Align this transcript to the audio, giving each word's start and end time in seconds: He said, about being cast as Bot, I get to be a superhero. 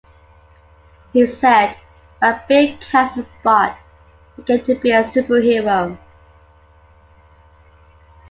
He 1.13 1.27
said, 1.27 1.75
about 2.23 2.47
being 2.47 2.79
cast 2.79 3.19
as 3.19 3.25
Bot, 3.43 3.77
I 4.35 4.41
get 4.41 4.65
to 4.65 4.73
be 4.73 4.89
a 4.89 5.03
superhero. 5.03 5.99